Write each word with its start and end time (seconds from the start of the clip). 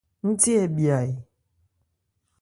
Ńthé 0.29 0.51
hɛ 0.61 0.65
bhya 0.75 0.97
ɛ? 1.07 1.09